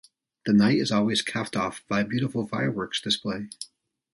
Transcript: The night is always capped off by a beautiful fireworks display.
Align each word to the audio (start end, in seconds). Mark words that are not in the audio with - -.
The 0.47 0.53
night 0.53 0.79
is 0.79 0.91
always 0.91 1.21
capped 1.21 1.55
off 1.55 1.85
by 1.87 1.99
a 2.01 2.07
beautiful 2.07 2.47
fireworks 2.47 2.99
display. 2.99 3.49